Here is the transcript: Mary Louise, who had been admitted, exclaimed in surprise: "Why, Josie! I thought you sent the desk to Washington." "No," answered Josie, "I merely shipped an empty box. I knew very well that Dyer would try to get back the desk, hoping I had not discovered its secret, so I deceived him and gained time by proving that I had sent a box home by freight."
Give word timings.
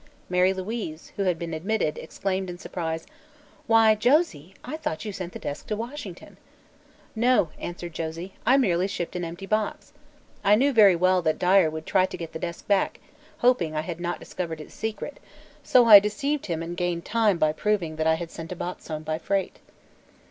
Mary 0.29 0.51
Louise, 0.51 1.13
who 1.15 1.25
had 1.25 1.37
been 1.37 1.53
admitted, 1.53 1.95
exclaimed 1.99 2.49
in 2.49 2.57
surprise: 2.57 3.05
"Why, 3.67 3.93
Josie! 3.93 4.55
I 4.63 4.75
thought 4.77 5.05
you 5.05 5.13
sent 5.13 5.31
the 5.31 5.37
desk 5.37 5.67
to 5.67 5.75
Washington." 5.75 6.37
"No," 7.15 7.49
answered 7.59 7.93
Josie, 7.93 8.33
"I 8.43 8.57
merely 8.57 8.87
shipped 8.87 9.15
an 9.15 9.23
empty 9.23 9.45
box. 9.45 9.93
I 10.43 10.55
knew 10.55 10.73
very 10.73 10.95
well 10.95 11.21
that 11.21 11.37
Dyer 11.37 11.69
would 11.69 11.85
try 11.85 12.07
to 12.07 12.17
get 12.17 12.31
back 12.31 12.33
the 12.33 12.39
desk, 12.39 12.99
hoping 13.37 13.75
I 13.75 13.81
had 13.81 13.99
not 13.99 14.19
discovered 14.19 14.59
its 14.59 14.73
secret, 14.73 15.19
so 15.63 15.85
I 15.85 15.99
deceived 15.99 16.47
him 16.47 16.63
and 16.63 16.75
gained 16.75 17.05
time 17.05 17.37
by 17.37 17.51
proving 17.53 17.97
that 17.97 18.07
I 18.07 18.15
had 18.15 18.31
sent 18.31 18.51
a 18.51 18.55
box 18.55 18.87
home 18.87 19.03
by 19.03 19.19
freight." 19.19 19.59